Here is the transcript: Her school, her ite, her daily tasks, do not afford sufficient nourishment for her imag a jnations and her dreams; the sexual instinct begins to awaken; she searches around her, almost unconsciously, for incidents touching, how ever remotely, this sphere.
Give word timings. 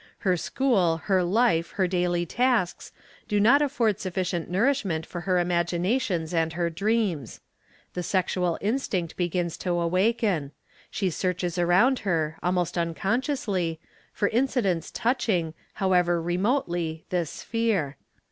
Her 0.25 0.35
school, 0.35 0.97
her 1.03 1.19
ite, 1.19 1.67
her 1.75 1.85
daily 1.85 2.25
tasks, 2.25 2.91
do 3.27 3.39
not 3.39 3.61
afford 3.61 3.99
sufficient 3.99 4.49
nourishment 4.49 5.05
for 5.05 5.21
her 5.21 5.35
imag 5.35 5.73
a 5.73 5.77
jnations 5.79 6.33
and 6.33 6.53
her 6.53 6.71
dreams; 6.71 7.39
the 7.93 8.01
sexual 8.01 8.57
instinct 8.61 9.15
begins 9.15 9.57
to 9.57 9.69
awaken; 9.79 10.53
she 10.89 11.11
searches 11.11 11.59
around 11.59 11.99
her, 11.99 12.39
almost 12.41 12.79
unconsciously, 12.79 13.79
for 14.11 14.27
incidents 14.29 14.89
touching, 14.89 15.53
how 15.73 15.93
ever 15.93 16.19
remotely, 16.19 17.05
this 17.11 17.29
sphere. 17.29 17.95